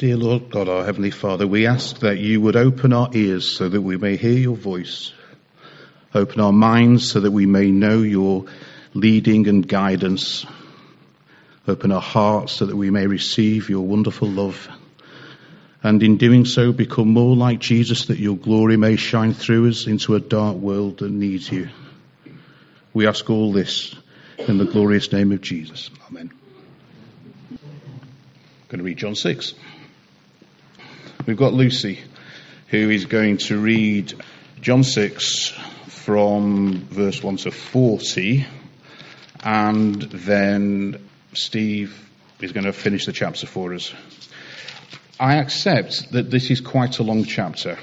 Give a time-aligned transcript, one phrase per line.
[0.00, 3.68] Dear Lord God, our Heavenly Father, we ask that you would open our ears so
[3.68, 5.12] that we may hear your voice.
[6.14, 8.46] Open our minds so that we may know your
[8.94, 10.46] leading and guidance.
[11.68, 14.70] Open our hearts so that we may receive your wonderful love.
[15.82, 19.86] And in doing so, become more like Jesus that your glory may shine through us
[19.86, 21.68] into a dark world that needs you.
[22.94, 23.94] We ask all this
[24.38, 25.90] in the glorious name of Jesus.
[26.08, 26.32] Amen.
[28.68, 29.52] Going to read John 6.
[31.26, 32.00] We've got Lucy,
[32.68, 34.14] who is going to read
[34.62, 35.48] John 6
[35.88, 38.46] from verse 1 to 40,
[39.44, 42.08] and then Steve
[42.40, 43.92] is going to finish the chapter for us.
[45.18, 47.78] I accept that this is quite a long chapter.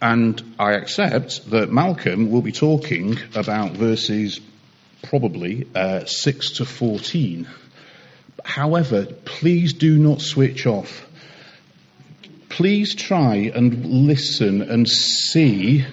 [0.00, 4.40] And I accept that Malcolm will be talking about verses
[5.02, 7.48] probably uh, 6 to 14.
[8.44, 11.06] However, please do not switch off.
[12.56, 15.84] Please try and listen and see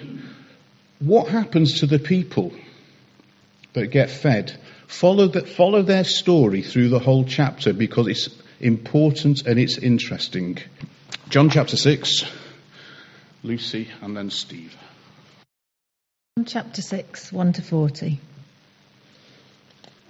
[1.00, 2.52] what happens to the people
[3.72, 4.56] that get fed.
[4.86, 8.28] Follow, the, follow their story through the whole chapter because it's
[8.60, 10.58] important and it's interesting.
[11.30, 12.26] John chapter 6,
[13.42, 14.76] Lucy, and then Steve.
[16.38, 18.20] John chapter 6, 1 to 40.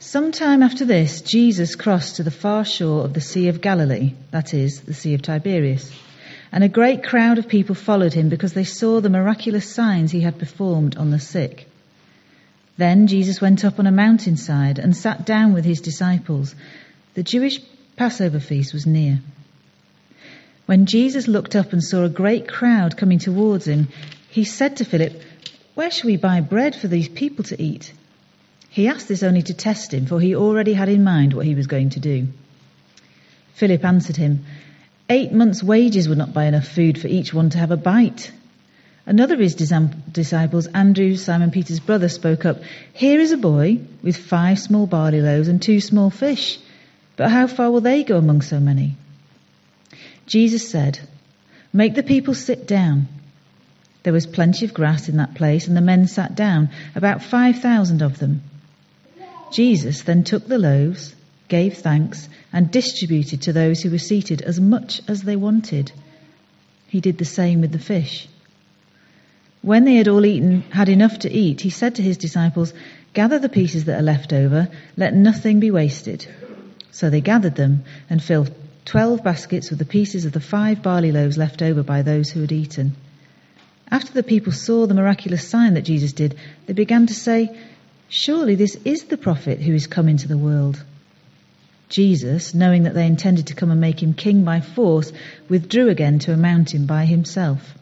[0.00, 4.12] Some time after this, Jesus crossed to the far shore of the Sea of Galilee,
[4.32, 5.90] that is, the Sea of Tiberias.
[6.52, 10.20] And a great crowd of people followed him because they saw the miraculous signs he
[10.20, 11.66] had performed on the sick.
[12.76, 16.54] Then Jesus went up on a mountainside and sat down with his disciples.
[17.14, 17.58] The Jewish
[17.96, 19.20] Passover feast was near.
[20.66, 23.88] When Jesus looked up and saw a great crowd coming towards him,
[24.28, 25.22] he said to Philip,
[25.74, 27.92] Where shall we buy bread for these people to eat?
[28.68, 31.54] He asked this only to test him, for he already had in mind what he
[31.54, 32.28] was going to do.
[33.54, 34.44] Philip answered him,
[35.12, 38.32] Eight months' wages would not buy enough food for each one to have a bite.
[39.04, 42.62] Another of his disciples, Andrew, Simon Peter's brother, spoke up,
[42.94, 46.58] Here is a boy with five small barley loaves and two small fish.
[47.16, 48.96] But how far will they go among so many?
[50.24, 50.98] Jesus said,
[51.74, 53.08] Make the people sit down.
[54.04, 58.00] There was plenty of grass in that place, and the men sat down, about 5,000
[58.00, 58.40] of them.
[59.52, 61.14] Jesus then took the loaves,
[61.52, 65.92] gave thanks, and distributed to those who were seated as much as they wanted.
[66.88, 68.26] He did the same with the fish.
[69.60, 72.72] When they had all eaten, had enough to eat, he said to his disciples,
[73.12, 76.26] Gather the pieces that are left over, let nothing be wasted.
[76.90, 78.50] So they gathered them and filled
[78.86, 82.40] twelve baskets with the pieces of the five barley loaves left over by those who
[82.40, 82.94] had eaten.
[83.90, 86.34] After the people saw the miraculous sign that Jesus did,
[86.64, 87.54] they began to say,
[88.08, 90.82] Surely this is the prophet who is come into the world.
[91.92, 95.12] Jesus, knowing that they intended to come and make him king by force,
[95.50, 97.74] withdrew again to a mountain by himself.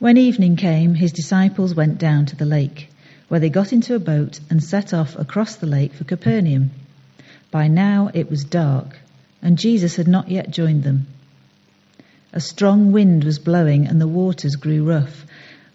[0.00, 2.90] When evening came, his disciples went down to the lake,
[3.28, 6.72] where they got into a boat and set off across the lake for Capernaum.
[7.52, 8.98] By now it was dark,
[9.40, 11.06] and Jesus had not yet joined them.
[12.32, 15.24] A strong wind was blowing, and the waters grew rough.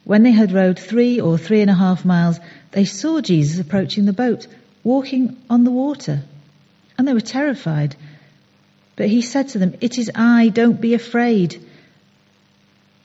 [0.04, 2.42] When they had rowed three or three and a half miles,
[2.72, 4.48] they saw Jesus approaching the boat,
[4.84, 6.22] walking on the water,
[6.98, 7.96] and they were terrified.
[8.96, 11.62] But he said to them, It is I, don't be afraid.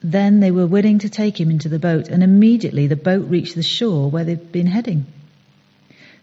[0.02, 3.54] Then they were willing to take him into the boat, and immediately the boat reached
[3.54, 5.06] the shore where they'd been heading.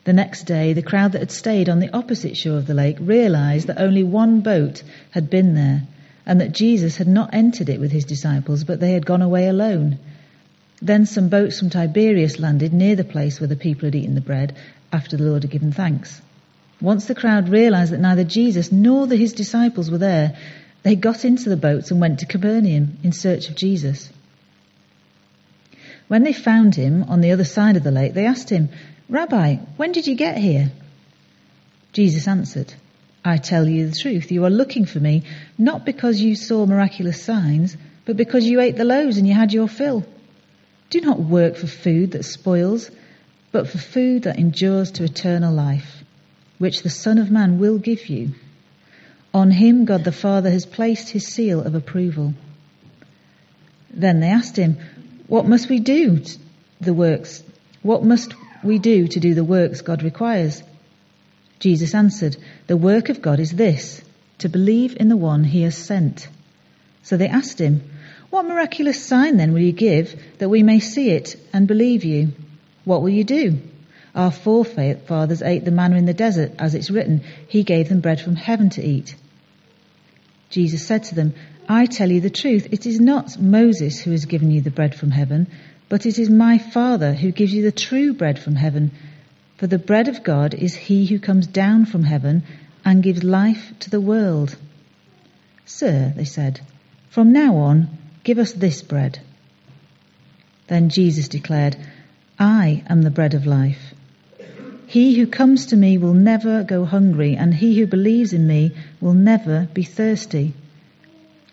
[0.03, 2.97] The next day, the crowd that had stayed on the opposite shore of the lake
[2.99, 5.83] realized that only one boat had been there
[6.25, 9.47] and that Jesus had not entered it with his disciples, but they had gone away
[9.47, 9.99] alone.
[10.81, 14.21] Then some boats from Tiberias landed near the place where the people had eaten the
[14.21, 14.55] bread
[14.91, 16.21] after the Lord had given thanks.
[16.81, 20.35] Once the crowd realized that neither Jesus nor the, his disciples were there,
[20.83, 24.09] they got into the boats and went to Capernaum in search of Jesus.
[26.07, 28.69] When they found him on the other side of the lake, they asked him,
[29.07, 30.71] Rabbi, when did you get here?
[31.93, 32.73] Jesus answered,
[33.23, 34.31] I tell you the truth.
[34.31, 35.23] You are looking for me
[35.57, 39.53] not because you saw miraculous signs, but because you ate the loaves and you had
[39.53, 40.03] your fill.
[40.91, 42.91] Do not work for food that spoils,
[43.53, 46.03] but for food that endures to eternal life,
[46.57, 48.33] which the Son of Man will give you.
[49.33, 52.33] On him God the Father has placed his seal of approval.
[53.89, 54.77] Then they asked him,
[55.27, 56.23] What must we do?
[56.81, 57.41] The works.
[57.81, 60.61] What must we do to do the works God requires?
[61.59, 62.35] Jesus answered,
[62.67, 64.01] The work of God is this,
[64.39, 66.27] to believe in the one he has sent.
[67.03, 67.81] So they asked him,
[68.31, 72.29] What miraculous sign then will you give that we may see it and believe you?
[72.85, 73.59] What will you do?
[74.15, 78.21] Our forefathers ate the manna in the desert, as it's written, He gave them bread
[78.21, 79.15] from heaven to eat.
[80.49, 81.33] Jesus said to them,
[81.67, 84.95] I tell you the truth, it is not Moses who has given you the bread
[84.95, 85.47] from heaven,
[85.89, 88.91] but it is my Father who gives you the true bread from heaven.
[89.57, 92.43] For the bread of God is he who comes down from heaven
[92.85, 94.55] and gives life to the world.
[95.65, 96.61] Sir, they said,
[97.09, 99.19] from now on, give us this bread.
[100.67, 101.75] Then Jesus declared,
[102.39, 103.93] I am the bread of life.
[104.87, 108.71] He who comes to me will never go hungry, and he who believes in me
[108.99, 110.53] will never be thirsty.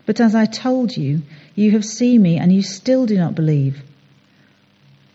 [0.06, 1.22] But as I told you,
[1.54, 3.82] you have seen me, and you still do not believe.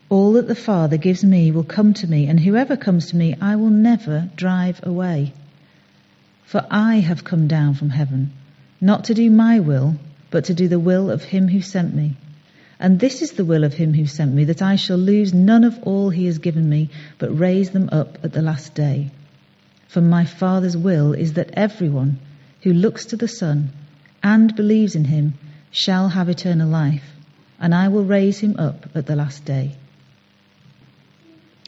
[0.09, 3.35] All that the Father gives me will come to me, and whoever comes to me
[3.41, 5.33] I will never drive away.
[6.45, 8.31] For I have come down from heaven,
[8.79, 9.95] not to do my will,
[10.33, 12.17] but to do the will of him who sent me.
[12.79, 15.63] And this is the will of him who sent me, that I shall lose none
[15.63, 16.89] of all he has given me,
[17.19, 19.11] but raise them up at the last day.
[19.87, 22.19] For my Father's will is that everyone
[22.63, 23.69] who looks to the Son
[24.23, 25.35] and believes in him
[25.69, 27.11] shall have eternal life,
[27.59, 29.75] and I will raise him up at the last day.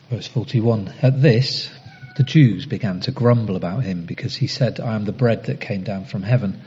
[0.09, 1.69] Verse 41 At this,
[2.17, 5.61] the Jews began to grumble about him because he said, I am the bread that
[5.61, 6.61] came down from heaven.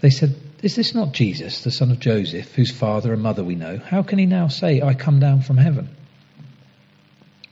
[0.00, 3.54] They said, Is this not Jesus, the son of Joseph, whose father and mother we
[3.54, 3.76] know?
[3.76, 5.90] How can he now say, I come down from heaven?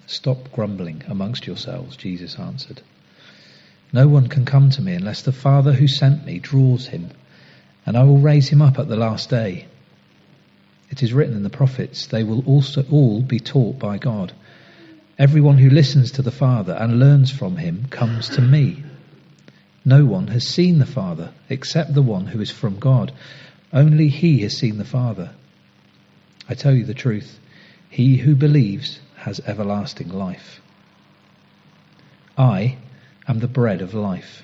[0.06, 2.80] Stop grumbling amongst yourselves, Jesus answered.
[3.92, 7.10] No one can come to me unless the Father who sent me draws him,
[7.86, 9.66] and I will raise him up at the last day.
[10.90, 14.32] It is written in the prophets, they will also all be taught by God.
[15.18, 18.82] Everyone who listens to the Father and learns from him comes to me.
[19.84, 23.12] No one has seen the Father except the one who is from God.
[23.72, 25.30] Only he has seen the Father.
[26.48, 27.38] I tell you the truth.
[27.90, 30.60] He who believes has everlasting life.
[32.36, 32.78] I
[33.28, 34.42] am the bread of life.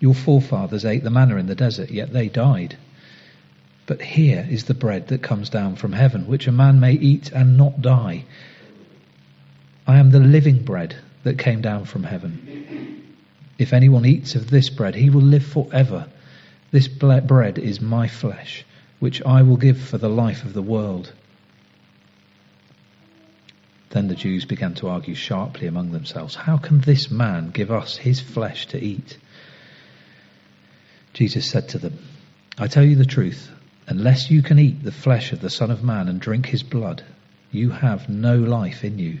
[0.00, 2.76] Your forefathers ate the manna in the desert, yet they died.
[3.86, 7.30] But here is the bread that comes down from heaven, which a man may eat
[7.32, 8.24] and not die.
[9.86, 13.01] I am the living bread that came down from heaven.
[13.62, 16.08] If anyone eats of this bread, he will live forever.
[16.72, 18.64] This bread is my flesh,
[18.98, 21.12] which I will give for the life of the world.
[23.90, 27.96] Then the Jews began to argue sharply among themselves How can this man give us
[27.96, 29.16] his flesh to eat?
[31.12, 31.98] Jesus said to them,
[32.58, 33.48] I tell you the truth,
[33.86, 37.04] unless you can eat the flesh of the Son of Man and drink his blood,
[37.52, 39.20] you have no life in you.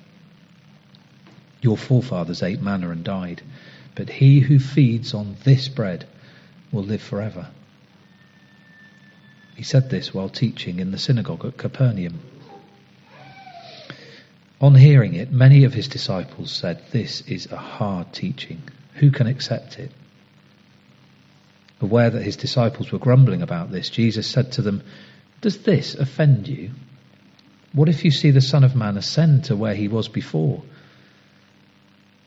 [1.61, 3.41] Your forefathers ate manna and died,
[3.95, 6.07] but he who feeds on this bread
[6.71, 7.47] will live forever.
[9.55, 12.19] He said this while teaching in the synagogue at Capernaum.
[14.59, 18.61] On hearing it, many of his disciples said, This is a hard teaching.
[18.95, 19.91] Who can accept it?
[21.79, 24.83] Aware that his disciples were grumbling about this, Jesus said to them,
[25.41, 26.71] Does this offend you?
[27.73, 30.61] What if you see the Son of Man ascend to where he was before?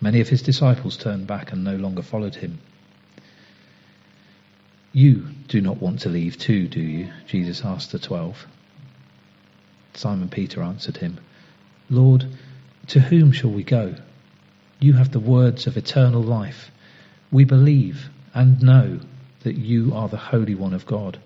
[0.00, 2.60] Many of his disciples turned back and no longer followed him.
[4.92, 7.12] You do not want to leave too, do you?
[7.26, 8.46] Jesus asked the twelve.
[9.94, 11.18] Simon Peter answered him,
[11.90, 12.26] Lord,
[12.88, 13.96] to whom shall we go?
[14.80, 16.70] You have the words of eternal life.
[17.32, 19.00] We believe and know
[19.42, 21.18] that you are the Holy One of God.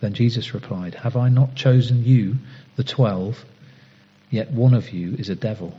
[0.00, 2.38] Then Jesus replied, Have I not chosen you,
[2.76, 3.44] the twelve?
[4.30, 5.78] Yet one of you is a devil.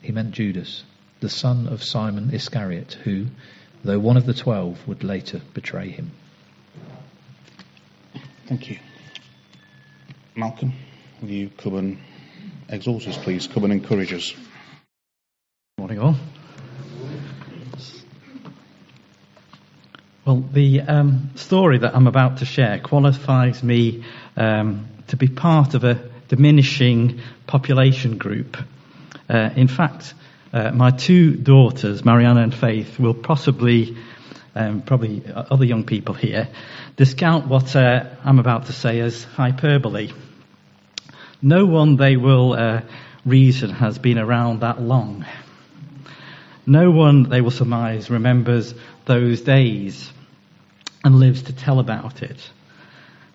[0.00, 0.84] He meant Judas,
[1.20, 3.26] the son of Simon Iscariot, who,
[3.84, 6.12] though one of the twelve, would later betray him.
[8.46, 8.78] Thank you.
[10.36, 10.72] Malcolm,
[11.20, 11.98] will you come and
[12.68, 13.46] exhort us, please?
[13.46, 14.34] Come and encourage us.
[15.78, 16.16] Morning, all.
[20.24, 24.04] Well, the um, story that I'm about to share qualifies me
[24.36, 28.56] um, to be part of a diminishing population group.
[29.28, 30.14] Uh, in fact,
[30.52, 33.96] uh, my two daughters, Mariana and Faith, will possibly,
[34.54, 36.48] um, probably other young people here,
[36.96, 40.10] discount what uh, I'm about to say as hyperbole.
[41.42, 42.80] No one they will uh,
[43.24, 45.26] reason has been around that long.
[46.66, 48.74] No one, they will surmise, remembers
[49.06, 50.12] those days
[51.04, 52.50] and lives to tell about it.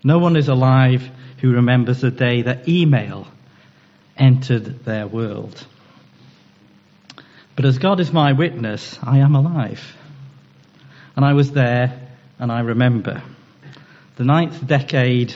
[0.04, 1.10] No one is alive
[1.40, 3.28] who remembers the day that email
[4.18, 5.66] entered their world.
[7.56, 9.96] But as God is my witness, I am alive.
[11.16, 13.22] And I was there and I remember.
[14.16, 15.36] The ninth decade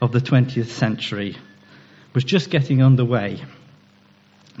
[0.00, 1.36] of the 20th century
[2.14, 3.42] was just getting underway.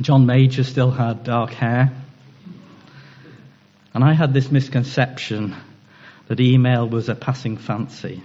[0.00, 1.92] John Major still had dark hair.
[3.94, 5.54] And I had this misconception
[6.28, 8.22] that email was a passing fancy.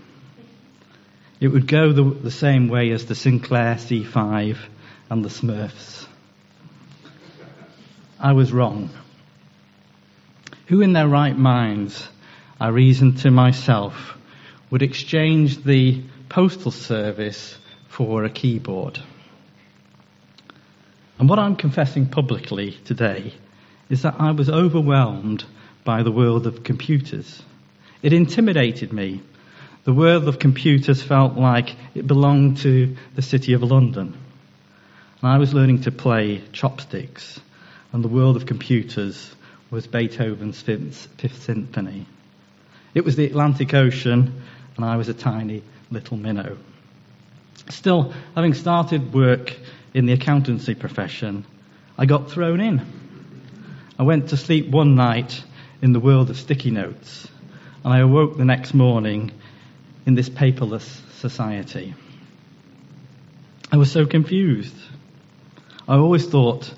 [1.40, 4.58] It would go the, the same way as the Sinclair C5
[5.10, 6.08] and the Smurfs.
[8.20, 8.90] I was wrong.
[10.68, 12.08] Who in their right minds,
[12.60, 14.18] I reasoned to myself,
[14.70, 17.58] would exchange the postal service
[17.88, 19.00] for a keyboard?
[21.20, 23.34] And what I'm confessing publicly today
[23.90, 25.46] is that I was overwhelmed
[25.84, 27.42] by the world of computers.
[28.02, 29.22] It intimidated me.
[29.84, 34.18] The world of computers felt like it belonged to the city of London.
[35.22, 37.40] And I was learning to play chopsticks,
[37.92, 39.34] and the world of computers
[39.70, 42.06] was Beethoven's Fifth Symphony.
[42.94, 44.42] It was the Atlantic Ocean,
[44.76, 46.58] and I was a tiny little minnow.
[47.70, 49.56] Still, having started work
[49.94, 51.46] in the accountancy profession,
[51.98, 52.82] I got thrown in.
[54.00, 55.44] I went to sleep one night
[55.82, 57.28] in the world of sticky notes,
[57.84, 59.32] and I awoke the next morning
[60.06, 61.94] in this paperless society.
[63.72, 64.76] I was so confused.
[65.88, 66.74] I always thought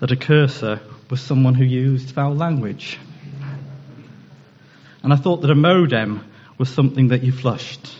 [0.00, 2.98] that a cursor was someone who used foul language.
[5.02, 6.24] And I thought that a modem
[6.56, 7.94] was something that you flushed.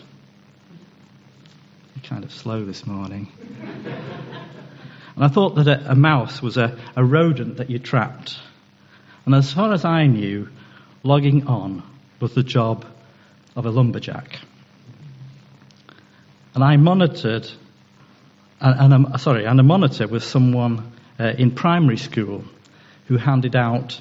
[1.95, 3.29] You're kind of slow this morning.
[5.15, 8.39] and I thought that a, a mouse was a, a rodent that you trapped.
[9.27, 10.49] And as far as I knew,
[11.03, 11.83] logging on
[12.21, 12.87] was the job
[13.55, 14.41] of a lumberjack.
[16.55, 17.51] And I monitored,
[18.61, 22.45] and, and a, sorry, and a monitor was someone uh, in primary school
[23.07, 24.01] who handed out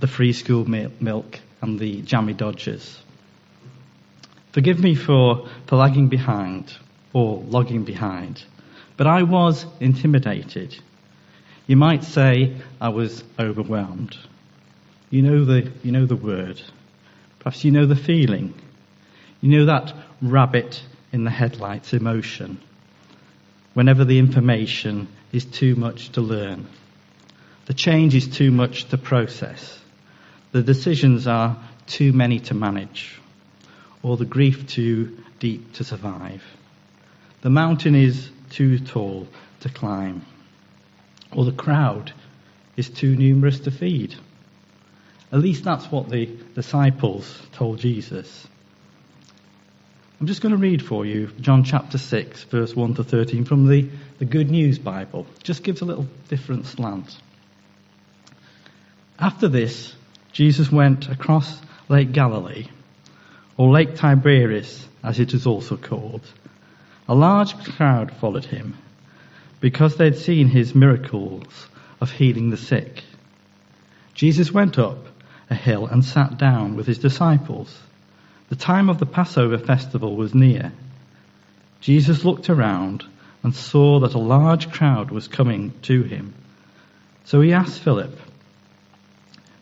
[0.00, 2.98] the free school milk and the Jammie Dodgers.
[4.52, 6.72] Forgive me for, for lagging behind
[7.12, 8.44] or logging behind,
[8.96, 10.76] but I was intimidated.
[11.66, 14.16] You might say I was overwhelmed.
[15.10, 16.60] You know the, you know the word.
[17.38, 18.54] Perhaps you know the feeling.
[19.40, 22.60] You know that rabbit in the headlights emotion
[23.74, 26.66] whenever the information is too much to learn.
[27.66, 29.80] The change is too much to process.
[30.52, 33.20] The decisions are too many to manage,
[34.02, 36.42] or the grief too deep to survive.
[37.40, 39.26] The mountain is too tall
[39.60, 40.24] to climb,
[41.30, 42.12] or the crowd
[42.76, 44.14] is too numerous to feed.
[45.32, 48.46] At least that's what the disciples told Jesus.
[50.22, 53.66] I'm just going to read for you John chapter 6, verse 1 to 13 from
[53.66, 55.26] the, the Good News Bible.
[55.42, 57.16] Just gives a little different slant.
[59.18, 59.92] After this,
[60.30, 62.68] Jesus went across Lake Galilee,
[63.56, 66.22] or Lake Tiberias, as it is also called.
[67.08, 68.78] A large crowd followed him
[69.58, 71.66] because they'd seen his miracles
[72.00, 73.02] of healing the sick.
[74.14, 75.04] Jesus went up
[75.50, 77.76] a hill and sat down with his disciples.
[78.52, 80.72] The time of the Passover festival was near.
[81.80, 83.02] Jesus looked around
[83.42, 86.34] and saw that a large crowd was coming to him.
[87.24, 88.14] So he asked Philip,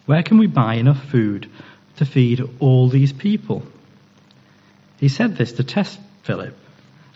[0.07, 1.49] Where can we buy enough food
[1.99, 3.63] to feed all these people?
[4.99, 6.59] He said this to test Philip.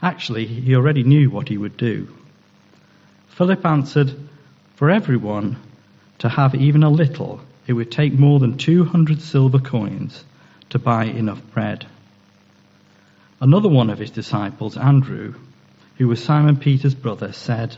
[0.00, 2.06] Actually, he already knew what he would do.
[3.30, 4.14] Philip answered,
[4.76, 5.56] For everyone
[6.18, 10.22] to have even a little, it would take more than 200 silver coins
[10.74, 11.86] to buy enough bread.
[13.40, 15.36] Another one of his disciples, Andrew,
[15.98, 17.76] who was Simon Peter's brother, said,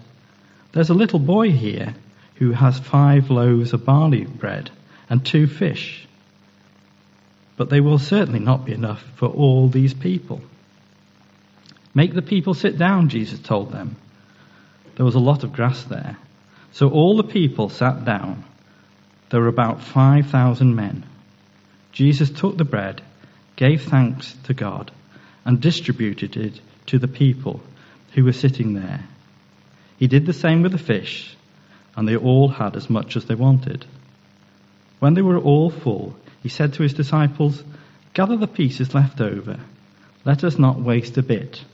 [0.72, 1.94] There's a little boy here
[2.36, 4.70] who has five loaves of barley bread
[5.10, 6.08] and two fish.
[7.58, 10.40] But they will certainly not be enough for all these people.
[11.94, 13.96] Make the people sit down, Jesus told them.
[14.94, 16.16] There was a lot of grass there.
[16.72, 18.44] So all the people sat down.
[19.28, 21.04] There were about 5,000 men.
[21.96, 23.00] Jesus took the bread,
[23.56, 24.90] gave thanks to God,
[25.46, 27.62] and distributed it to the people
[28.12, 29.02] who were sitting there.
[29.98, 31.34] He did the same with the fish,
[31.96, 33.86] and they all had as much as they wanted.
[34.98, 37.64] When they were all full, he said to his disciples,
[38.12, 39.58] Gather the pieces left over.
[40.26, 41.64] Let us not waste a bit.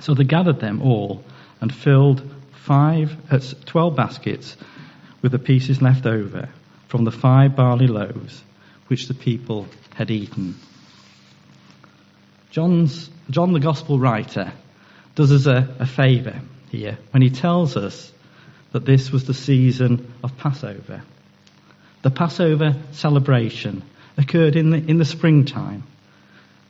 [0.00, 1.24] So they gathered them all
[1.62, 2.20] and filled
[2.52, 4.58] five, uh, twelve baskets
[5.22, 6.50] with the pieces left over
[6.88, 8.42] from the five barley loaves
[8.88, 10.56] which the people had eaten.
[12.50, 14.52] John's, John, the Gospel writer,
[15.14, 16.40] does us a, a favour
[16.70, 18.12] here when he tells us
[18.72, 21.02] that this was the season of Passover.
[22.02, 23.82] The Passover celebration
[24.16, 25.84] occurred in the, in the springtime.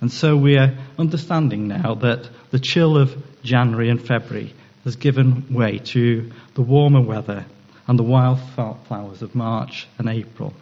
[0.01, 5.53] And so we are understanding now that the chill of January and February has given
[5.53, 7.45] way to the warmer weather
[7.87, 10.55] and the wildflowers of March and April.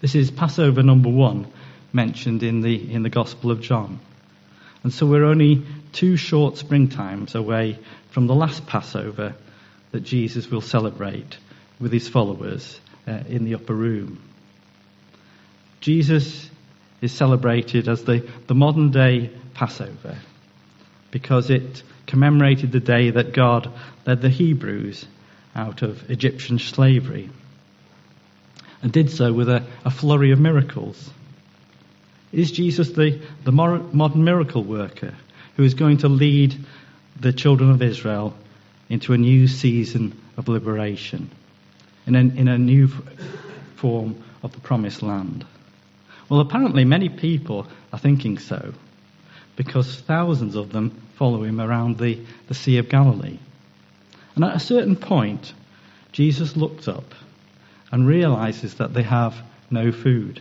[0.00, 1.48] This is Passover number one
[1.92, 3.98] mentioned in the, in the Gospel of John.
[4.84, 7.78] And so we're only two short springtimes away
[8.10, 9.34] from the last Passover
[9.90, 11.36] that Jesus will celebrate
[11.80, 12.78] with his followers
[13.08, 14.22] uh, in the upper room.
[15.80, 16.48] Jesus
[17.00, 20.16] is celebrated as the, the modern day Passover
[21.10, 23.72] because it commemorated the day that God
[24.06, 25.06] led the Hebrews
[25.56, 27.30] out of Egyptian slavery
[28.82, 31.10] and did so with a, a flurry of miracles.
[32.32, 35.14] Is Jesus the, the modern miracle worker
[35.56, 36.54] who is going to lead
[37.18, 38.36] the children of Israel
[38.88, 41.30] into a new season of liberation,
[42.06, 42.88] in a, in a new
[43.76, 45.44] form of the promised land?
[46.28, 48.74] Well, apparently, many people are thinking so
[49.56, 53.38] because thousands of them follow him around the, the Sea of Galilee.
[54.36, 55.52] And at a certain point,
[56.12, 57.12] Jesus looked up
[57.90, 59.34] and realizes that they have
[59.70, 60.40] no food.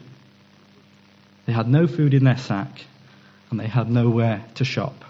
[1.45, 2.85] They had no food in their sack
[3.49, 5.05] and they had nowhere to shop.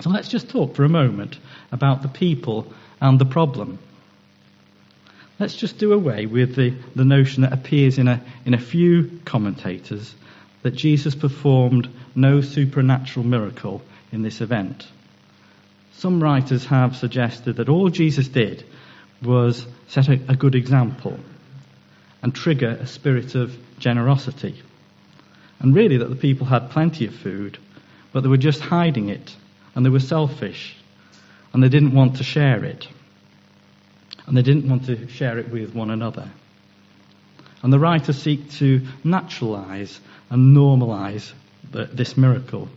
[0.00, 1.38] So let's just talk for a moment
[1.72, 3.78] about the people and the problem.
[5.38, 9.20] Let's just do away with the, the notion that appears in a, in a few
[9.24, 10.14] commentators
[10.62, 14.86] that Jesus performed no supernatural miracle in this event.
[15.94, 18.64] Some writers have suggested that all Jesus did
[19.22, 21.18] was set a, a good example
[22.22, 24.62] and trigger a spirit of generosity.
[25.60, 27.58] And really, that the people had plenty of food,
[28.12, 29.34] but they were just hiding it,
[29.74, 30.76] and they were selfish,
[31.52, 32.88] and they didn't want to share it.
[34.26, 36.28] And they didn't want to share it with one another.
[37.62, 40.00] And the writers seek to naturalize
[40.30, 41.32] and normalize
[41.70, 42.68] the, this miracle,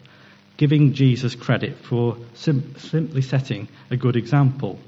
[0.57, 4.79] giving Jesus credit for sim- simply setting a good example,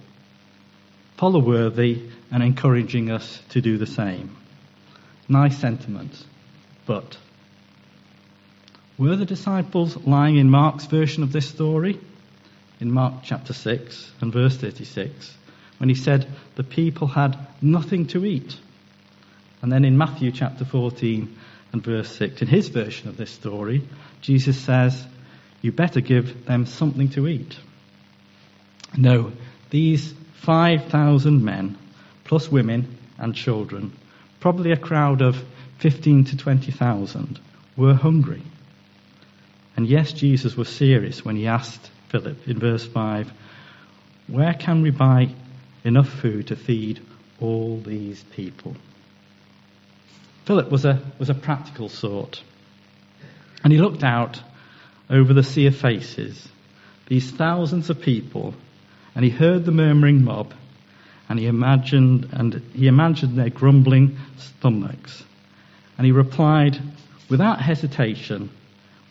[1.19, 2.01] follow-worthy
[2.31, 4.37] and encouraging us to do the same.
[5.27, 6.25] Nice sentiment,
[6.85, 7.17] but
[8.97, 11.99] were the disciples lying in Mark's version of this story?
[12.79, 15.35] In Mark chapter 6 and verse 36,
[15.77, 18.57] when he said the people had nothing to eat.
[19.61, 21.37] And then in Matthew chapter 14
[21.73, 23.83] and verse 6, in his version of this story,
[24.21, 25.05] Jesus says,
[25.61, 27.57] You better give them something to eat.
[28.95, 29.33] No,
[29.69, 31.77] these 5,000 men,
[32.23, 33.91] plus women and children,
[34.39, 35.43] probably a crowd of
[35.79, 37.39] 15 to 20,000,
[37.75, 38.43] were hungry.
[39.75, 43.31] And yes, Jesus was serious when he asked Philip in verse 5,
[44.27, 45.29] Where can we buy
[45.83, 47.01] enough food to feed
[47.39, 48.75] all these people?
[50.45, 52.41] Philip was a, was a practical sort.
[53.63, 54.41] And he looked out
[55.09, 56.47] over the sea of faces,
[57.07, 58.53] these thousands of people,
[59.19, 60.53] and he heard the murmuring mob,
[61.27, 65.21] and he imagined and he imagined their grumbling stomachs.
[65.97, 66.81] And he replied
[67.29, 68.49] without hesitation,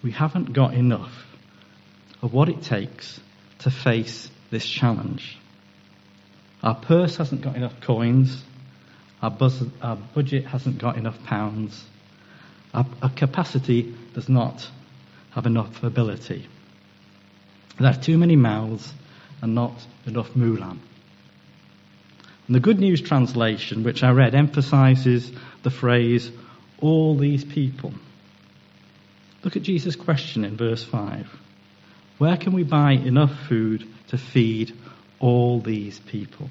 [0.03, 1.13] We haven't got enough
[2.23, 3.21] of what it takes
[3.59, 5.37] to face this challenge.
[6.63, 8.43] Our purse hasn't got enough coins.
[9.21, 11.85] Our, buzz, our budget hasn't got enough pounds.
[12.73, 14.71] Our, our capacity does not
[15.33, 16.49] have enough ability.
[17.79, 18.95] There are too many mouths
[19.43, 19.75] and not
[20.09, 20.79] enough moulam.
[22.47, 25.31] And the Good News translation, which I read, emphasizes
[25.63, 26.31] the phrase,
[26.81, 27.93] all these people.
[29.45, 31.29] Look at Jesus' question in verse 5.
[32.19, 34.75] Where can we buy enough food to feed
[35.21, 36.49] all these people?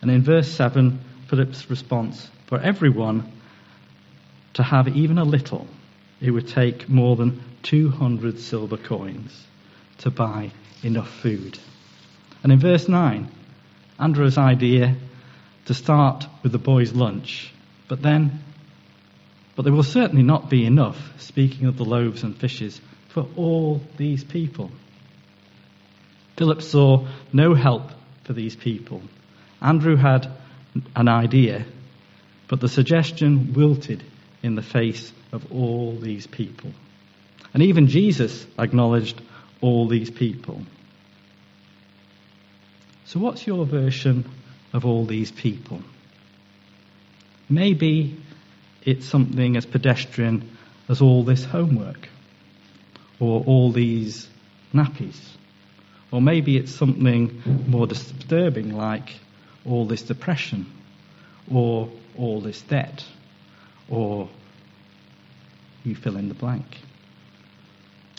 [0.00, 3.30] And in verse 7, Philip's response for everyone
[4.54, 5.66] to have even a little,
[6.20, 9.46] it would take more than 200 silver coins
[9.98, 10.50] to buy
[10.82, 11.58] enough food.
[12.42, 13.28] And in verse 9,
[13.98, 14.96] Andrew's idea
[15.66, 17.52] to start with the boys' lunch,
[17.88, 18.42] but then
[19.58, 23.82] But there will certainly not be enough, speaking of the loaves and fishes, for all
[23.96, 24.70] these people.
[26.36, 27.90] Philip saw no help
[28.22, 29.02] for these people.
[29.60, 30.30] Andrew had
[30.94, 31.64] an idea,
[32.46, 34.04] but the suggestion wilted
[34.44, 36.70] in the face of all these people.
[37.52, 39.20] And even Jesus acknowledged
[39.60, 40.62] all these people.
[43.08, 44.30] So, what's your version
[44.74, 45.80] of all these people?
[47.48, 48.18] Maybe
[48.82, 50.50] it's something as pedestrian
[50.90, 52.06] as all this homework,
[53.18, 54.28] or all these
[54.74, 55.18] nappies,
[56.12, 59.14] or maybe it's something more disturbing like
[59.64, 60.70] all this depression,
[61.50, 63.06] or all this debt,
[63.88, 64.28] or
[65.82, 66.76] you fill in the blank.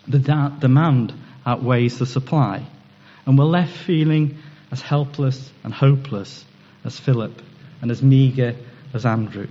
[0.08, 1.14] The da- demand
[1.46, 2.66] outweighs the supply,
[3.28, 4.40] and we're left feeling
[4.72, 6.46] as helpless and hopeless
[6.84, 7.42] as Philip
[7.82, 8.56] and as meagre
[8.94, 9.48] as Andrew.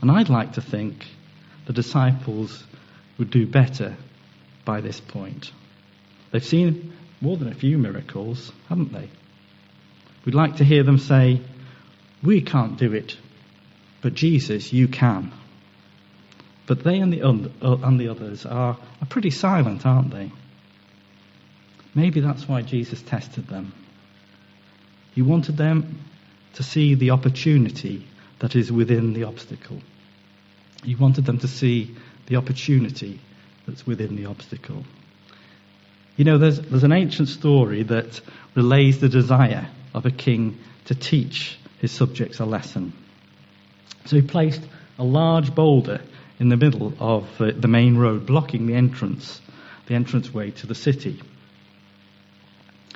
[0.00, 1.06] And I'd like to think
[1.66, 2.64] the disciples
[3.18, 3.96] would do better
[4.64, 5.50] by this point.
[6.30, 9.08] They've seen more than a few miracles, haven't they?
[10.24, 11.40] We'd like to hear them say,
[12.22, 13.16] We can't do it,
[14.02, 15.32] but Jesus, you can.
[16.66, 20.32] But they and the, uh, and the others are, are pretty silent, aren't they?
[21.94, 23.72] Maybe that's why Jesus tested them.
[25.14, 26.00] He wanted them
[26.54, 28.06] to see the opportunity
[28.40, 29.80] that is within the obstacle.
[30.82, 31.94] He wanted them to see
[32.26, 33.20] the opportunity
[33.66, 34.84] that's within the obstacle.
[36.16, 38.20] You know, there's, there's an ancient story that
[38.54, 42.92] relays the desire of a king to teach his subjects a lesson.
[44.04, 44.62] So he placed
[44.98, 46.00] a large boulder
[46.38, 49.40] in the middle of the, the main road, blocking the entrance,
[49.86, 51.20] the entranceway to the city.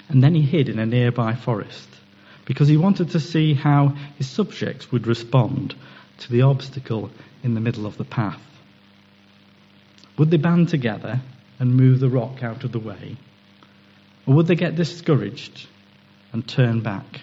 [0.09, 1.89] And then he hid in a nearby forest
[2.45, 5.75] because he wanted to see how his subjects would respond
[6.19, 7.11] to the obstacle
[7.43, 8.41] in the middle of the path.
[10.17, 11.21] Would they band together
[11.59, 13.17] and move the rock out of the way?
[14.27, 15.67] Or would they get discouraged
[16.33, 17.21] and turn back?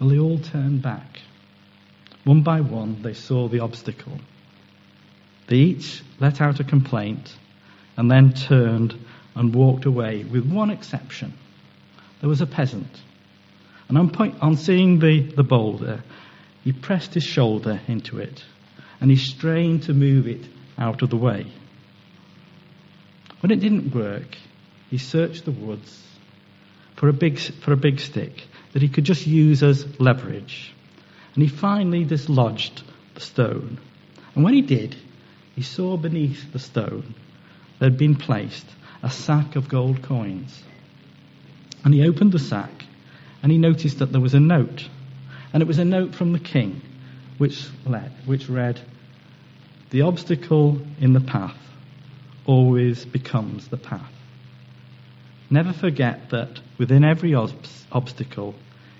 [0.00, 1.20] Well, they all turned back.
[2.24, 4.18] One by one, they saw the obstacle.
[5.46, 7.34] They each let out a complaint
[7.96, 8.94] and then turned
[9.36, 11.34] and walked away, with one exception.
[12.20, 12.88] There was a peasant.
[13.88, 16.02] And on, point, on seeing the, the boulder,
[16.64, 18.42] he pressed his shoulder into it
[19.00, 20.44] and he strained to move it
[20.78, 21.46] out of the way.
[23.40, 24.36] When it didn't work,
[24.90, 26.02] he searched the woods
[26.96, 30.72] for a big, for a big stick that he could just use as leverage.
[31.34, 32.82] And he finally dislodged
[33.14, 33.78] the stone.
[34.34, 34.96] And when he did,
[35.54, 37.14] he saw beneath the stone
[37.78, 38.66] that had been placed
[39.02, 40.62] a sack of gold coins.
[41.84, 42.84] And he opened the sack
[43.42, 44.88] and he noticed that there was a note.
[45.52, 46.80] And it was a note from the king
[47.38, 48.80] which, led, which read,
[49.90, 51.56] The obstacle in the path
[52.46, 54.12] always becomes the path.
[55.50, 57.52] Never forget that within every ob-
[57.92, 58.54] obstacle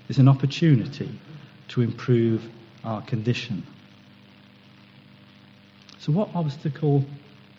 [0.07, 1.19] is an opportunity
[1.69, 2.47] to improve
[2.83, 3.63] our condition.
[5.99, 7.03] So, what obstacle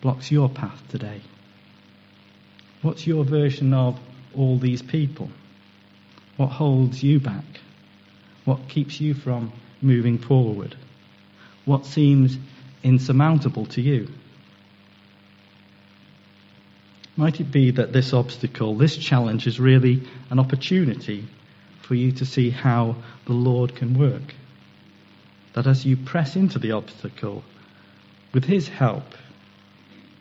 [0.01, 1.21] blocks your path today?
[2.81, 3.99] What's your version of
[4.35, 5.29] all these people?
[6.37, 7.43] What holds you back?
[8.45, 10.75] What keeps you from moving forward?
[11.65, 12.37] What seems
[12.81, 14.07] insurmountable to you?
[17.17, 21.27] Might it be that this obstacle, this challenge, is really an opportunity
[21.81, 24.33] for you to see how the Lord can work?
[25.53, 27.43] That as you press into the obstacle,
[28.33, 29.03] with His help,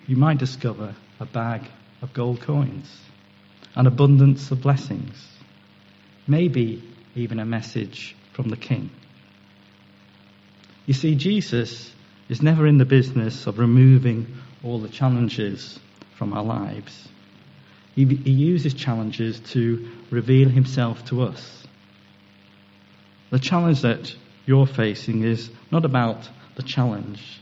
[0.09, 1.63] you might discover a bag
[2.03, 2.89] of gold coins,
[3.75, 5.27] an abundance of blessings,
[6.27, 6.83] maybe
[7.15, 8.91] even a message from the King.
[10.87, 11.93] You see, Jesus
[12.29, 15.79] is never in the business of removing all the challenges
[16.17, 17.09] from our lives.
[17.95, 21.67] He, he uses challenges to reveal himself to us.
[23.31, 24.15] The challenge that
[24.47, 27.41] you're facing is not about the challenge,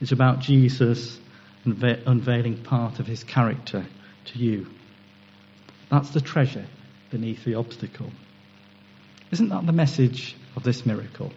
[0.00, 1.18] it's about Jesus
[1.66, 3.86] unveiling part of his character
[4.26, 4.66] to you.
[5.90, 6.66] That's the treasure
[7.10, 8.10] beneath the obstacle.
[9.30, 11.32] Isn't that the message of this miracle?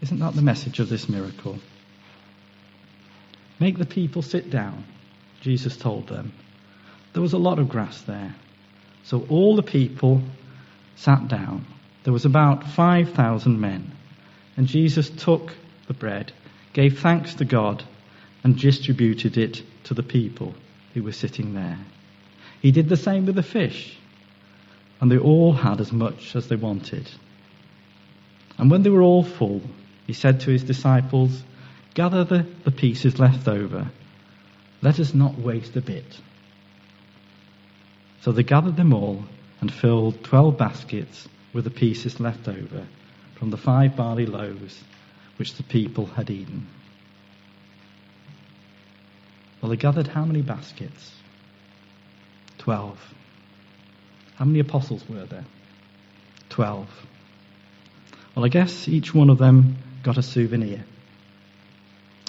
[0.00, 1.58] Isn't that the message of this miracle?
[3.60, 4.84] Make the people sit down,
[5.40, 6.32] Jesus told them.
[7.12, 8.34] There was a lot of grass there.
[9.04, 10.22] So all the people
[10.96, 11.66] sat down.
[12.04, 13.92] There was about 5,000 men.
[14.56, 15.52] And Jesus took
[15.86, 16.32] the bread,
[16.72, 17.84] gave thanks to God,
[18.44, 20.54] and distributed it to the people
[20.94, 21.78] who were sitting there.
[22.60, 23.96] He did the same with the fish,
[25.00, 27.08] and they all had as much as they wanted.
[28.58, 29.62] And when they were all full,
[30.06, 31.42] he said to his disciples,
[31.94, 33.90] Gather the, the pieces left over.
[34.80, 36.20] Let us not waste a bit.
[38.22, 39.24] So they gathered them all
[39.60, 42.86] and filled twelve baskets with the pieces left over
[43.34, 44.82] from the five barley loaves
[45.36, 46.66] which the people had eaten.
[49.62, 51.12] Well, they gathered how many baskets?
[52.58, 52.98] Twelve.
[54.34, 55.44] How many apostles were there?
[56.48, 56.88] Twelve.
[58.34, 60.84] Well, I guess each one of them got a souvenir.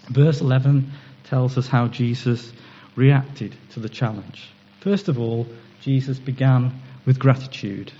[0.09, 0.91] Verse 11
[1.23, 2.51] tells us how Jesus
[2.95, 4.49] reacted to the challenge.
[4.81, 5.47] First of all,
[5.81, 7.91] Jesus began with gratitude.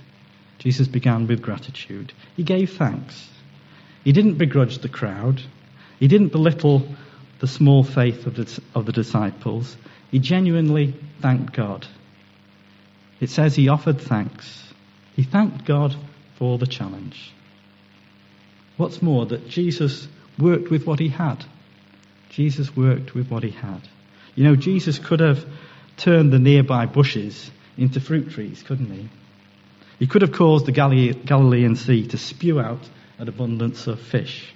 [0.58, 2.12] Jesus began with gratitude.
[2.36, 3.28] He gave thanks.
[4.04, 5.42] He didn't begrudge the crowd.
[5.98, 6.86] He didn't belittle
[7.44, 9.76] the small faith of the, of the disciples.
[10.10, 11.86] He genuinely thanked God.
[13.20, 14.72] It says he offered thanks.
[15.14, 15.94] He thanked God
[16.36, 17.34] for the challenge.
[18.78, 21.44] What's more, that Jesus worked with what he had.
[22.30, 23.82] Jesus worked with what he had.
[24.34, 25.44] You know, Jesus could have
[25.98, 29.10] turned the nearby bushes into fruit trees, couldn't he?
[29.98, 34.54] He could have caused the Galilean Sea to spew out an abundance of fish.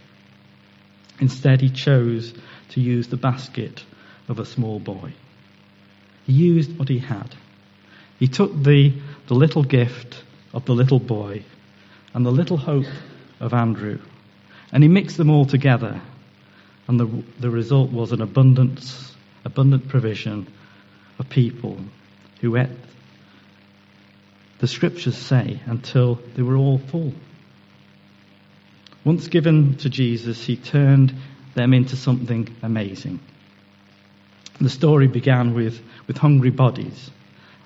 [1.20, 2.32] Instead, he chose
[2.70, 3.84] to use the basket
[4.28, 5.12] of a small boy.
[6.26, 7.34] He used what he had.
[8.18, 8.92] He took the,
[9.26, 11.42] the little gift of the little boy
[12.14, 12.86] and the little hope
[13.40, 13.98] of Andrew,
[14.72, 16.00] and he mixed them all together,
[16.86, 20.46] and the, the result was an abundance, abundant provision
[21.18, 21.78] of people
[22.40, 22.68] who ate,
[24.58, 27.12] the scriptures say, until they were all full.
[29.08, 31.14] Once given to Jesus, he turned
[31.54, 33.18] them into something amazing.
[34.60, 37.10] The story began with, with hungry bodies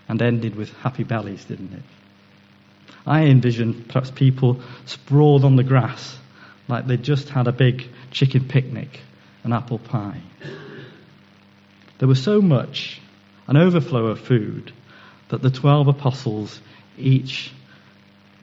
[0.09, 1.83] and ended with happy bellies, didn't it?
[3.05, 6.17] I envision perhaps people sprawled on the grass
[6.69, 9.01] like they'd just had a big chicken picnic
[9.43, 10.21] and apple pie.
[11.99, 13.01] There was so much,
[13.49, 14.73] an overflow of food,
[15.31, 16.61] that the twelve apostles
[16.97, 17.51] each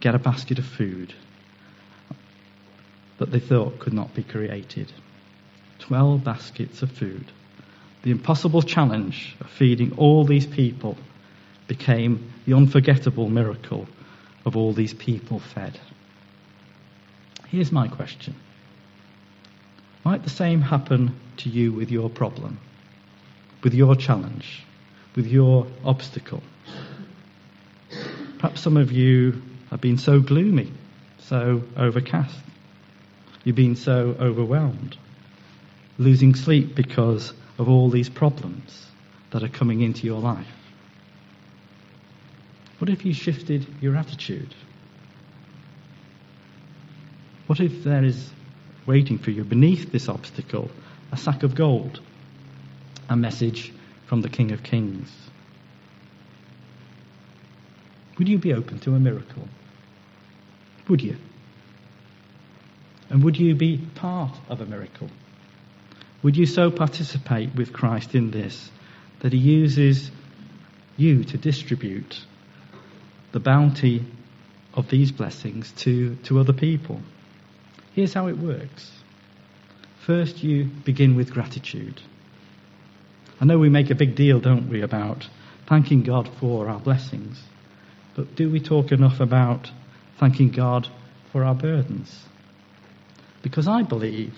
[0.02, 1.14] get a basket of food
[3.20, 4.92] that they thought could not be created.
[5.78, 7.32] Twelve baskets of food.
[8.04, 10.98] The impossible challenge of feeding all these people
[11.68, 13.88] became the unforgettable miracle
[14.46, 15.80] of all these people fed.
[17.50, 18.36] Here's my question
[20.04, 22.60] Might the same happen to you with your problem,
[23.64, 24.64] with your challenge,
[25.16, 26.42] with your obstacle?
[28.40, 30.72] Perhaps some of you have been so gloomy,
[31.20, 32.36] so overcast.
[33.44, 34.98] You've been so overwhelmed,
[35.98, 38.88] losing sleep because of all these problems
[39.32, 40.48] that are coming into your life.
[42.80, 44.54] What if you shifted your attitude?
[47.48, 48.32] What if there is
[48.86, 50.70] waiting for you beneath this obstacle
[51.12, 52.00] a sack of gold,
[53.10, 53.74] a message
[54.06, 55.12] from the King of Kings?
[58.18, 59.48] Would you be open to a miracle?
[60.88, 61.18] Would you?
[63.10, 65.10] And would you be part of a miracle?
[66.22, 68.70] Would you so participate with Christ in this
[69.22, 70.12] that He uses
[70.98, 72.20] you to distribute
[73.32, 74.06] the bounty
[74.74, 77.02] of these blessings to, to other people.
[77.94, 78.92] Here's how it works.
[80.06, 82.02] First, you begin with gratitude.
[83.42, 85.28] I know we make a big deal, don't we, about
[85.68, 87.42] thanking God for our blessings.
[88.16, 89.70] But do we talk enough about
[90.18, 90.88] thanking God
[91.32, 92.29] for our burdens?
[93.42, 94.38] Because I believe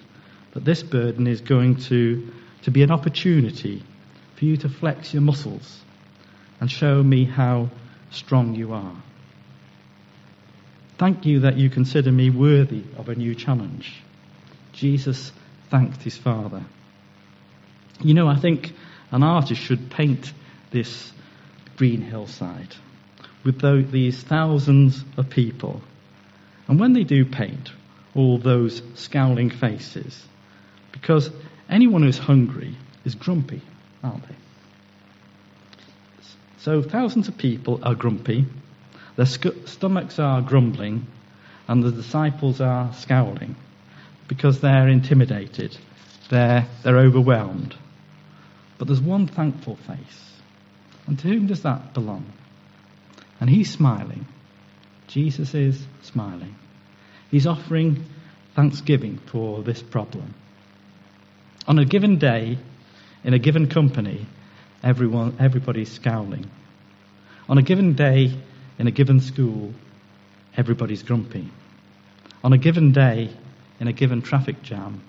[0.53, 2.31] that this burden is going to,
[2.63, 3.83] to be an opportunity
[4.35, 5.81] for you to flex your muscles
[6.59, 7.69] and show me how
[8.11, 8.95] strong you are.
[10.97, 14.01] Thank you that you consider me worthy of a new challenge.
[14.73, 15.31] Jesus
[15.69, 16.63] thanked his Father.
[18.01, 18.73] You know, I think
[19.11, 20.31] an artist should paint
[20.69, 21.11] this
[21.77, 22.75] green hillside
[23.43, 23.61] with
[23.91, 25.81] these thousands of people.
[26.67, 27.71] And when they do paint
[28.15, 30.21] all those scowling faces,
[30.91, 31.30] because
[31.69, 33.62] anyone who's hungry is grumpy,
[34.04, 34.36] aren't they?
[36.60, 38.45] So thousands of people are grumpy,
[39.15, 41.08] their sc- stomachs are grumbling,
[41.67, 43.56] and the disciples are scowling
[44.28, 45.78] because they're intimidated,
[46.30, 47.76] they're, they're overwhelmed.
[48.78, 50.32] But there's one thankful face.
[51.08, 52.32] And to whom does that belong?
[53.39, 54.28] And he's smiling.
[55.08, 56.56] Jesus is smiling.
[57.32, 58.06] He's offering
[58.56, 60.34] thanksgiving for this problem.
[61.65, 62.58] On a given day,
[63.24, 64.26] in a given company,
[64.84, 66.50] everyone, everybody's scowling.
[67.48, 68.38] On a given day,
[68.78, 69.74] in a given school,
[70.58, 71.50] everybody's grumpy.
[72.44, 73.30] On a given day,
[73.80, 75.02] in a given traffic jam,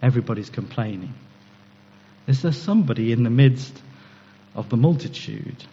[0.00, 1.12] everybody's complaining?
[2.26, 3.82] Is there somebody in the midst
[4.54, 5.64] of the multitude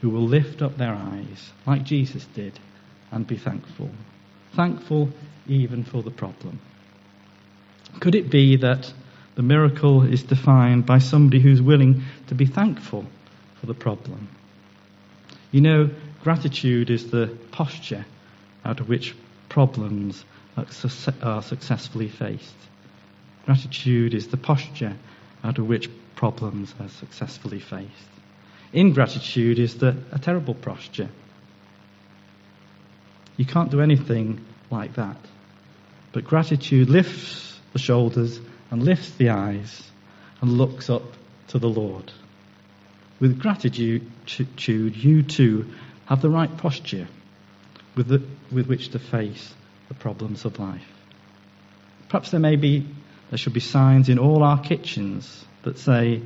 [0.00, 2.58] who will lift up their eyes, like Jesus did,
[3.10, 3.90] and be thankful?
[4.56, 5.10] Thankful
[5.46, 6.58] even for the problem.
[8.00, 8.92] Could it be that
[9.34, 13.04] the miracle is defined by somebody who's willing to be thankful
[13.60, 14.28] for the problem?
[15.52, 15.90] You know,
[16.22, 18.06] gratitude is the posture
[18.64, 19.14] out of which
[19.48, 20.24] problems
[20.56, 22.56] are successfully faced.
[23.44, 24.96] Gratitude is the posture
[25.44, 28.08] out of which problems are successfully faced.
[28.72, 31.10] Ingratitude is the, a terrible posture.
[33.36, 35.16] You can't do anything like that.
[36.12, 39.82] But gratitude lifts the shoulders and lifts the eyes
[40.40, 41.02] and looks up
[41.48, 42.10] to the Lord.
[43.20, 44.10] With gratitude,
[44.56, 45.66] you too
[46.06, 47.08] have the right posture
[47.94, 49.54] with, the, with which to face
[49.88, 50.86] the problems of life.
[52.08, 52.86] Perhaps there may be,
[53.30, 56.22] there should be signs in all our kitchens that say,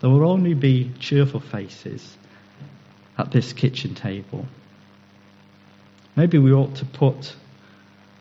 [0.00, 2.16] there will only be cheerful faces
[3.16, 4.46] at this kitchen table.
[6.18, 7.32] Maybe we ought to put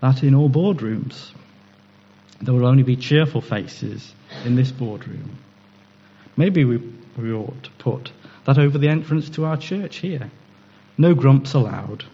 [0.01, 1.31] that in all boardrooms.
[2.39, 4.13] There will only be cheerful faces
[4.45, 5.39] in this boardroom.
[6.35, 6.77] Maybe we,
[7.17, 8.11] we ought to put
[8.45, 10.29] that over the entrance to our church here.
[10.95, 12.05] No grumps allowed,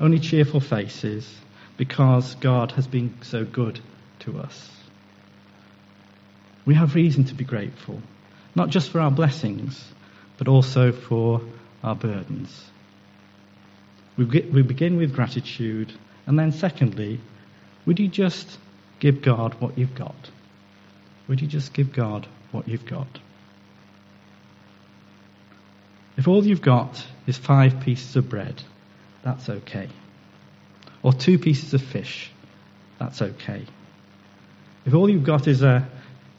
[0.00, 1.28] only cheerful faces
[1.76, 3.80] because God has been so good
[4.20, 4.70] to us.
[6.64, 8.00] We have reason to be grateful,
[8.54, 9.84] not just for our blessings,
[10.36, 11.40] but also for
[11.82, 12.70] our burdens.
[14.18, 15.92] We begin with gratitude,
[16.26, 17.20] and then, secondly,
[17.86, 18.58] would you just
[18.98, 20.30] give God what you've got?
[21.28, 23.06] Would you just give God what you've got?
[26.16, 28.60] If all you've got is five pieces of bread,
[29.22, 29.88] that's okay.
[31.04, 32.32] Or two pieces of fish,
[32.98, 33.64] that's okay.
[34.84, 35.88] If all you've got is a,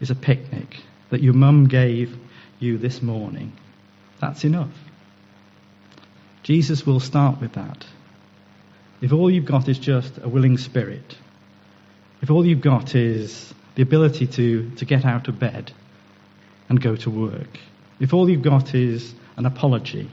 [0.01, 2.17] is a picnic that your mum gave
[2.59, 3.53] you this morning,
[4.19, 4.88] that's enough.
[6.43, 7.85] Jesus will start with that.
[9.01, 11.15] If all you've got is just a willing spirit,
[12.21, 15.71] if all you've got is the ability to, to get out of bed
[16.67, 17.59] and go to work,
[17.99, 20.09] if all you've got is an apology,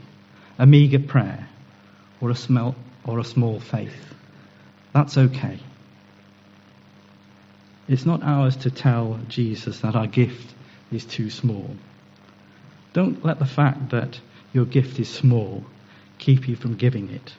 [0.59, 1.49] a meagre prayer,
[2.21, 4.15] or a, smell, or a small faith,
[4.93, 5.59] that's okay.
[7.89, 10.55] It's not ours to tell Jesus that our gift
[10.91, 11.77] is too small.
[12.93, 14.21] Don't let the fact that
[14.53, 15.65] your gift is small
[16.19, 17.35] keep you from giving it.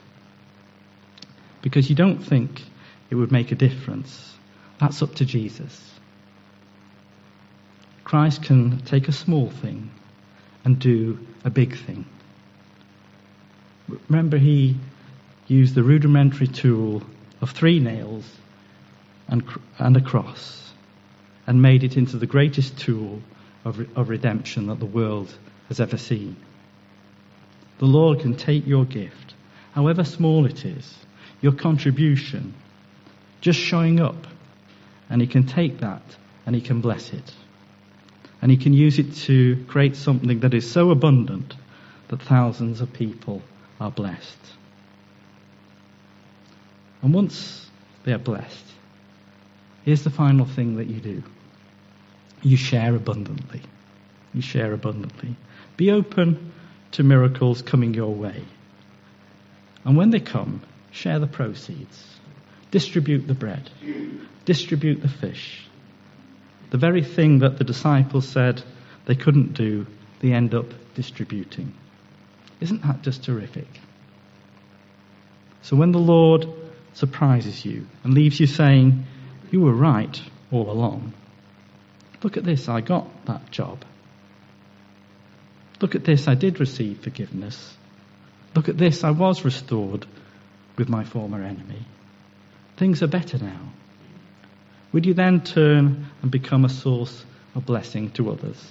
[1.62, 2.62] Because you don't think
[3.10, 4.34] it would make a difference.
[4.80, 5.84] That's up to Jesus.
[8.04, 9.90] Christ can take a small thing
[10.64, 12.06] and do a big thing.
[14.08, 14.76] Remember, he
[15.46, 17.02] used the rudimentary tool
[17.40, 18.24] of three nails
[19.28, 19.42] and,
[19.78, 20.72] and a cross
[21.46, 23.22] and made it into the greatest tool
[23.64, 25.32] of, of redemption that the world
[25.68, 26.36] has ever seen.
[27.78, 29.34] The Lord can take your gift,
[29.72, 30.94] however small it is,
[31.40, 32.54] your contribution,
[33.40, 34.26] just showing up,
[35.08, 36.02] and He can take that
[36.44, 37.34] and He can bless it.
[38.42, 41.54] And He can use it to create something that is so abundant
[42.08, 43.42] that thousands of people
[43.80, 44.38] are blessed.
[47.02, 47.70] And once
[48.04, 48.64] they are blessed,
[49.84, 51.22] here's the final thing that you do
[52.42, 53.62] you share abundantly.
[54.32, 55.34] You share abundantly.
[55.76, 56.52] Be open
[56.92, 58.44] to miracles coming your way.
[59.84, 62.04] And when they come, share the proceeds.
[62.70, 63.70] Distribute the bread.
[64.44, 65.66] Distribute the fish.
[66.70, 68.62] The very thing that the disciples said
[69.06, 69.86] they couldn't do,
[70.20, 71.72] they end up distributing.
[72.60, 73.68] Isn't that just terrific?
[75.62, 76.46] So when the Lord
[76.94, 79.06] surprises you and leaves you saying,
[79.50, 80.20] You were right
[80.50, 81.14] all along.
[82.22, 83.84] Look at this, I got that job.
[85.80, 87.76] Look at this, I did receive forgiveness.
[88.54, 90.06] Look at this, I was restored
[90.76, 91.84] with my former enemy.
[92.76, 93.72] Things are better now.
[94.92, 97.24] Would you then turn and become a source
[97.54, 98.64] of blessing to others?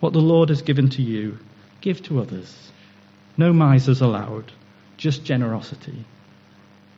[0.00, 1.38] What the Lord has given to you,
[1.80, 2.72] give to others.
[3.36, 4.52] No misers allowed,
[4.96, 6.04] just generosity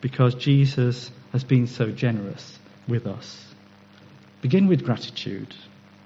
[0.03, 3.47] because Jesus has been so generous with us.
[4.43, 5.55] Begin with gratitude.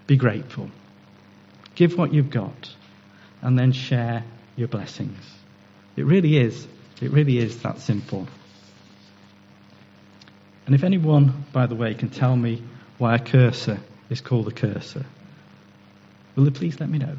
[0.06, 0.70] Be grateful.
[1.76, 2.74] Give what you've got
[3.42, 4.24] and then share
[4.56, 5.18] your blessings.
[5.96, 6.66] It really is.
[7.00, 8.26] It really is that simple.
[10.66, 12.62] And if anyone, by the way, can tell me
[12.98, 13.78] why a cursor
[14.10, 15.04] is called a cursor,
[16.34, 17.16] will you please let me know?